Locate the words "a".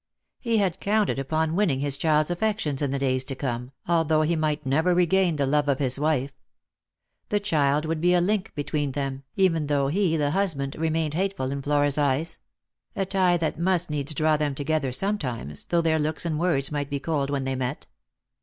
8.15-8.19, 12.95-13.05